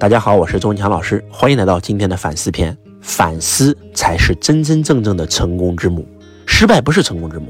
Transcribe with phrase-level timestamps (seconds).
[0.00, 2.74] 大家好，我是周文强老师，欢迎来到今天的反思篇。
[3.02, 6.08] 反思才是真真正正的成功之母，
[6.46, 7.48] 失败不是成功之母。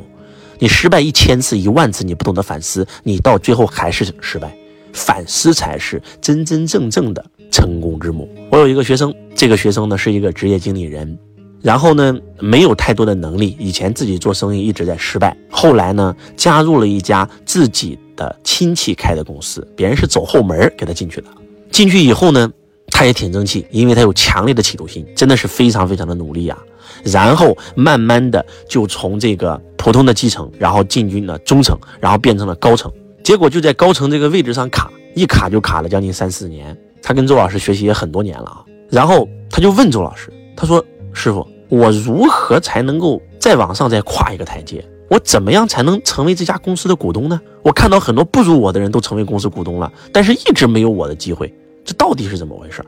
[0.59, 4.53] 你失败一千次、一万次，你不懂得反思，你到最后还是失败。
[4.93, 8.29] 反思才是真真正正的成功之母。
[8.51, 11.17] 我有一个学生，这个学生呢是一个职业经理人，
[11.63, 21.29] 然后呢没有太多的能力，以前自己做生意一直在失败，后来呢加入了一家自己的亲戚开的公司，别人是走后门给他进去的。
[21.71, 22.53] 进去以后呢，
[22.89, 26.59] 他也挺争气，因为他有强烈的企图心，真的是非常非常的努力啊。
[27.05, 32.93] 然后慢慢的就从这个普通的基层，然后进军了中层，然后变成了高层。
[33.23, 36.77] 结果就在高层这个位置上卡，一卡就卡了将近三四年。
[37.03, 38.65] 他跟周老师学习也很多年了啊。
[38.91, 40.85] 然后他就问周老师，他说
[41.15, 44.85] ：“师傅，我如何才能够再往上再跨一个台阶？
[45.09, 47.41] 我怎么样才能成为这家公司的股东呢？
[47.63, 51.53] 我看到很多不如我的人都成为公司股东了，但是一直没有我的机会，
[51.85, 52.85] 这到底是怎么回事？”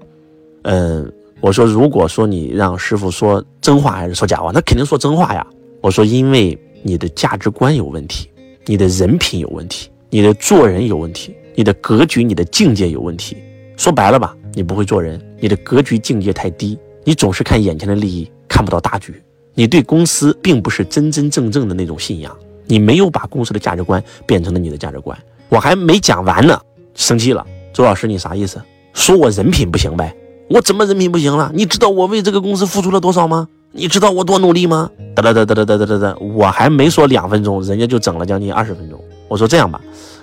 [0.62, 5.46] 嗯，我说，如果说你让师傅说真话还是说假话，那肯定说真话呀。
[5.80, 8.28] 我说，因为你的价值观有问题，
[8.66, 9.90] 你的人品有问题。
[10.14, 13.34] 你的做人有问题，你的格局、你的境界有问题。
[13.78, 19.20] 说白了吧，你不会做人，你的格局、境界太低，你总是看眼前的利益，看不到大局。
[19.54, 25.18] 你对公司并不是真真正正的那种信仰，你没有把公司的价值观变成了你的价值观。
[25.48, 26.60] 我还没讲完呢，
[26.94, 28.60] 生气了，周老师，你啥意思？
[28.92, 30.14] 说我人品不行呗？
[30.50, 31.50] 我怎么人品不行了？
[31.54, 33.48] 你知道我为这个公司付出了多少吗？
[33.72, 34.90] 你知道我多努力吗？
[35.16, 39.02] 得得得得得得得得，我还没说两分钟，人家就整了将近二十分钟。
[39.28, 39.80] 我说这样吧，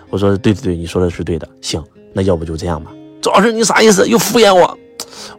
[0.10, 1.48] 我说对对对，你说的是对的。
[1.62, 2.92] 行，那要不就这样吧。
[3.22, 4.08] 周老师，你啥意思？
[4.08, 4.78] 又敷衍我？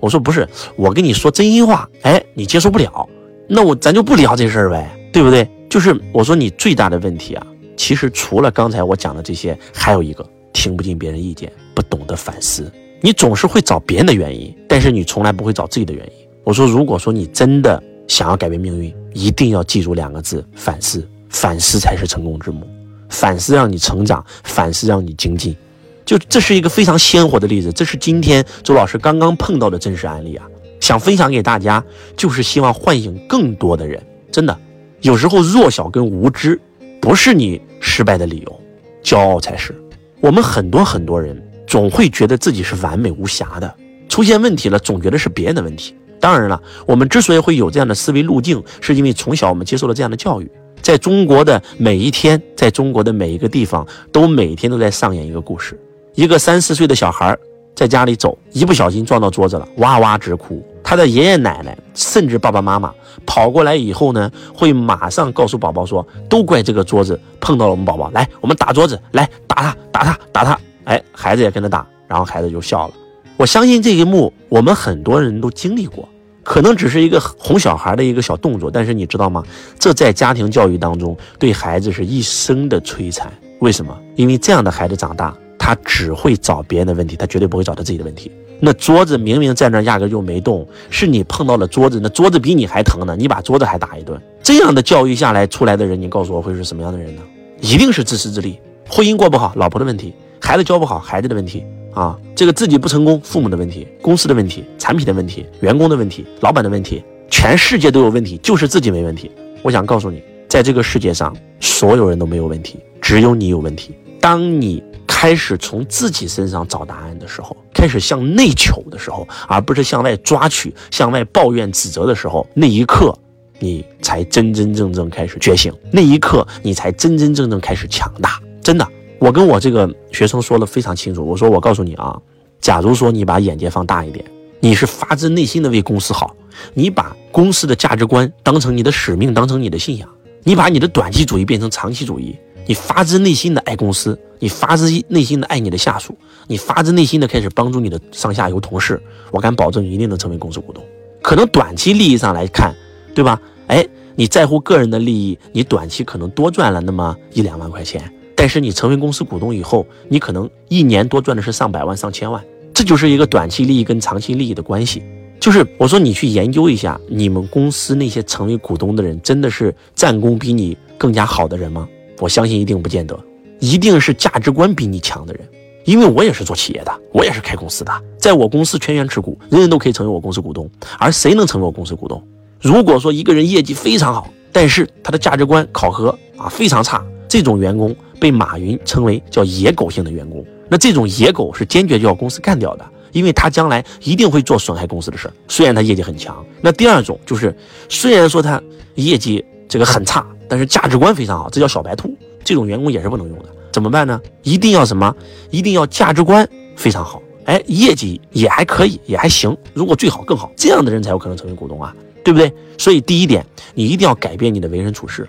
[0.01, 1.89] 我说不是，我跟你说真心话。
[2.03, 3.09] 哎，你接受不了，
[3.49, 5.49] 那我咱就不聊这事儿呗，对不对？
[5.69, 12.71] 就是我说你最大的问题啊，其实除了刚才我讲的这些，还有一个听不进别人意见，不懂得反思。
[13.01, 16.13] 你总是会找别人的原因，但是你从来不会找自己的原因。
[16.45, 21.07] 我说，如果说你真的想要改变命运，一定要记住两个字：反思。
[21.29, 22.67] 反思才是成功之母。
[23.09, 25.57] 反思让你成长，反思让你精进，
[26.05, 27.73] 就这是一个非常鲜活的例子。
[27.73, 30.45] 这是今天周老师刚刚碰到的真实案例啊，
[30.81, 31.85] 想分享给大家，
[32.17, 34.05] 就是希望唤醒更多的人。
[34.33, 34.59] 真的，
[35.03, 36.61] 有时候弱小跟无知
[37.01, 38.61] 不是你失败的理由，
[39.05, 39.73] 骄傲才是。
[40.21, 43.73] 我们很多很多人总会觉得自己是完美无瑕的，
[44.09, 45.95] 出现问题了总觉得是别人的问题。
[46.19, 50.51] 当然了，我们之所以会有这样的思维路径，是因为从小我们接受了这样的教育。
[50.83, 55.79] 在中国的每一天，在中国的每一个地方，都每天都在上演一个故事：
[56.17, 57.39] 一个三四岁的小孩
[57.77, 60.61] 在家里走，一不小心撞到桌子了，哇哇直哭。
[60.83, 62.93] 他的爷爷奶奶甚至爸爸妈妈
[63.25, 72.95] 跑过来以后呢，会马上告诉宝宝说：“都怪这个桌子碰到了我们宝宝，来，我们打桌子，来打他，打他，打他。”哎，孩子也跟着打，然后孩子就笑了。
[73.37, 76.09] 我相信这一幕，我们很多人都经历过。
[76.43, 79.45] 可能只是一个哄小孩的一个小动作，但是你知道吗？
[79.79, 83.31] 这在家庭教育当中对孩子是一生的摧残。
[83.61, 83.97] 为什么？
[84.17, 88.33] 因为这样的孩子长大，他只会找别人的问题，他绝对不会找他自己的问题。
[88.59, 94.21] 那桌子明明在那，压根就没动，是你碰到了桌子，那桌子比你还疼呢，你把桌子还打一顿。
[94.43, 97.23] 这样的教育下来出来的人，你告诉我会是什么样的人呢？
[97.61, 98.59] 一定是自私自利，
[98.89, 101.65] 婚姻过不好，老婆的问题，孩子教不好，孩子的问题。
[101.93, 109.29] 啊，这个自己不成功，父母的问题，公司的问题，产品的问题，员工的问题，老板的问题，全世界都有问题，就是自己没问题。
[109.61, 113.93] 我想告诉你，在这个世界上，所有人都没有问题，只有你有问题。
[114.21, 123.13] 当你开始从自己身上找答案的时候，开始向内求的时候，而不是向外抓取、向外抱怨、指责的时候，那一刻，
[123.59, 128.41] 你才真真正正开始觉醒，那一刻，你才真真正正开始强大。
[128.63, 128.87] 真的。
[129.21, 132.19] 我跟我这个学生说的非常清楚，我说我告诉你啊，
[132.59, 134.25] 假如说你把眼界放大一点，
[134.61, 136.35] 你是发自内心的为公司好，
[136.73, 140.09] 你把公司的价值观当成你的使命，当成你的信仰，
[140.43, 142.35] 你把你的短期主义变成长期主义，
[142.67, 146.17] 你发自内心的爱公司，你发自内心的爱你的下属，
[146.47, 148.99] 你发自内心的开始帮助你的上下游同事，
[149.31, 150.83] 我敢保证你一定能成为公司股东。
[151.21, 152.75] 可能短期利益上来看，
[153.15, 153.39] 对吧？
[153.67, 158.11] 哎，你在乎个人的利益，你短期可能多赚了那么一两万块钱。
[158.41, 162.43] 但是你成为公司股东以后，你可能一年多赚的是上百万、上千万，
[162.73, 165.03] 这就是一个短期利益跟长期利益的关系。
[165.39, 171.87] 就是我说你去研究一下，你们公司那些成为股东的人，真的是战功比你更加好的人吗？
[172.19, 173.15] 我相信一定不见得，
[173.59, 175.47] 一定是价值观比你强的人。
[175.85, 180.67] 因为我也是做企业的，我也是开公司的，在我公司全员持股，人人都可以成为我公司股东。
[180.99, 182.27] 而谁能成为我公司股东？
[182.59, 187.95] 如果说一个人业绩非常好，但是他的价值观考核啊非常差，这种员工。
[188.21, 195.35] 被马云称为叫野狗性的员工，那这种野狗是坚决就要公司干掉的，因为他将来一定会做损害公司的事儿。
[195.49, 197.57] 虽然他业绩很强，那第二种就是
[197.89, 198.63] 虽然说他
[198.97, 202.15] 业绩这个很差，但是价值观非常好，这叫小白兔。
[202.45, 203.47] 这种员工也是不能用的。
[203.73, 204.21] 怎么办呢？
[204.43, 205.15] 一定要什么？
[205.51, 209.57] 一定要价值观非常好，哎，业绩也还可以，也还行。
[209.73, 211.95] 如果最好更好，这样的人才有可能成为股东啊，
[212.25, 212.53] 对不对？
[212.77, 215.29] 所以第一点，你一定要改变你的为人处事，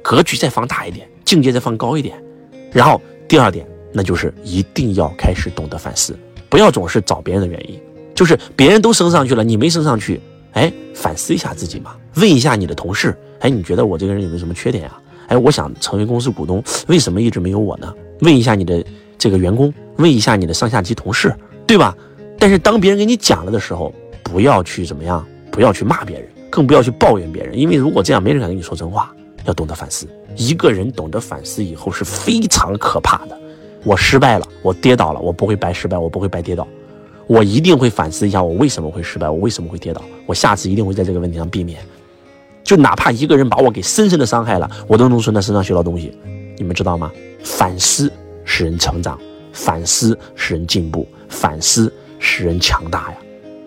[0.00, 2.16] 格局再放大一点，境界再放高一点。
[2.72, 6.18] 然后第二点，那就是一定要开始懂得反思，
[6.48, 7.78] 不要总是找别人的原因，
[8.14, 10.18] 就是别人都升上去了，你没升上去，
[10.52, 15.00] 哎，反思一下自己嘛，问一下你的同事，哎，你觉得我这个人有没有什么缺点啊？
[15.28, 17.92] 哎，我想成为公司股东，为什么一直没有我呢？
[18.20, 18.84] 问一下你的
[19.18, 21.34] 这个员工，问一下你的上下级同事，
[21.66, 21.96] 对吧？
[22.38, 23.92] 但是当别人给你讲了的时候，
[24.22, 29.12] 不要去怎么样，不要去骂别人，更不要去抱怨别人，因为如果这样，没人敢跟你说真话。
[29.46, 30.06] 要懂得反思，
[30.36, 33.38] 一个人懂得反思以后是非常可怕的。
[33.84, 36.66] 我失败了，我跌倒了，我不会白失败，我不会白跌倒，
[37.26, 41.80] 我一定会反思一下，我为什么会失败，我为什么会跌倒，我下次一定会在这个问题上避免。
[42.64, 46.12] 就哪怕一个人把我给深深的伤害了，我都能从他身上学到东西。
[46.58, 47.12] 你们知道吗？
[47.44, 48.10] 反思
[48.44, 49.16] 使人成长，
[49.52, 53.16] 反思使人进步，反思使人强大呀！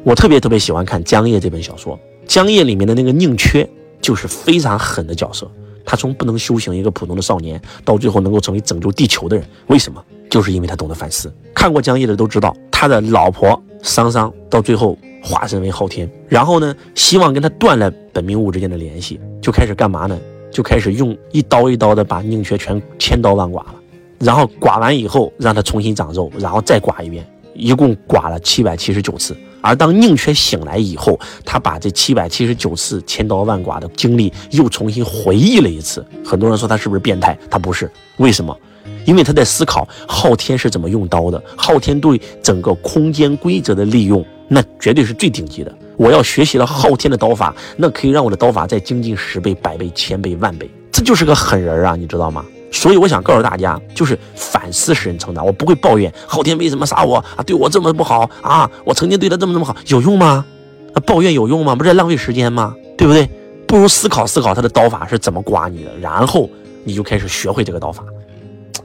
[0.03, 3.65] 我特别特别喜欢看《江夜》这本小说，《江夜》里面的那个宁缺
[4.01, 5.49] 就是非常狠的角色。
[5.89, 9.99] 他从不能修行一个普通的少年，到最后能够成为拯救地球的人，为什么？
[10.29, 11.33] 就是因为他懂得反思。
[11.51, 14.95] 看过《江夜》的都知道，他的老婆桑桑到最后。
[15.21, 20.17] 化身为昊天，然后呢，希望跟他断了本命物之间的联系，就开始干嘛呢？
[20.49, 23.75] 就开始用一刀一刀的把宁缺全千刀万剐了，
[24.19, 29.35] 然后剐完以后让他重新长肉，然后再剐一遍，一共剐了七百七十九次。
[29.61, 36.05] 而当宁缺醒来以后，他把这七百七十九次千刀万剐的经历又重新回忆了一次。
[36.25, 37.37] 很多人说他是不是变态？
[37.49, 38.57] 他不是，为什么？
[39.05, 44.25] 因为他在思考昊天是怎么用刀的，昊天对整个空间规则的利用。
[44.47, 45.71] 那绝对是最顶级的。
[45.95, 50.69] 我要学习了昊天的刀法，那可以让我的刀法再精进十倍、百倍、千倍、万倍。
[50.91, 52.43] 这就是个狠人啊，你知道吗？
[52.71, 55.45] 所以我想告诉大家，就是反思使人成长。
[55.45, 60.45] 我不会抱怨昊天为什么杀我啊，对我这么不好啊，我曾经对他这么这么好，有用吗？
[60.93, 61.75] 那抱怨有用吗？
[61.75, 62.75] 不是在浪费时间吗？
[62.97, 63.29] 对不对？
[63.67, 66.49] 不如思考思考他的刀法是怎么刮你的，然后
[66.83, 68.03] 你就开始学会这个刀法。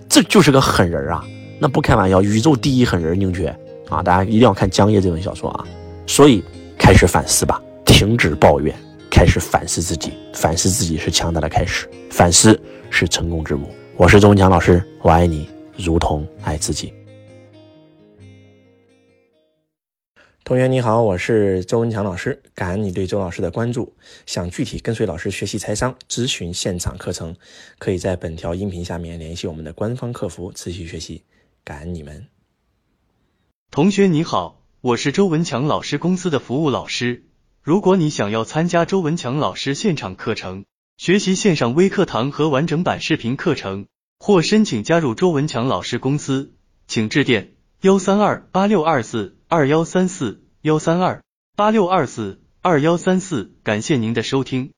[0.08, 1.24] 这就是个狠人啊！
[1.58, 3.48] 那不开玩笑，宇宙第一狠人宁缺。
[3.88, 5.64] 啊，大家一定要看《江夜》这本小说啊！
[6.06, 6.42] 所以
[6.78, 8.74] 开始反思吧，停止抱怨，
[9.14, 13.72] 开始反思自己，反思自己是强大的开始，反思是成功之母。
[13.96, 16.92] 我是周文强老师，我爱你如同爱自己。
[20.42, 23.94] 同学你好，我是周文强老师，感恩你对周老师的关注。
[24.26, 27.36] 想具体跟随老师学习财商、咨询现场课程，
[27.78, 31.22] 可以在本条音频下面联系我们的官方客服持续学习。
[31.62, 32.26] 感恩你们。
[33.70, 37.22] 同学你好，我是周文强老师公司的服务老师。
[37.64, 40.66] 如果你想要参加周文强老师现场课程，
[40.98, 43.86] 学习线上微课堂和完整版视频课程，
[44.18, 46.52] 或申请加入周文强老师公司，
[46.86, 51.22] 请致电幺三二八六二四二幺三四幺三二
[51.56, 53.54] 八六二四二幺三四。
[53.62, 54.74] 感谢您的收听。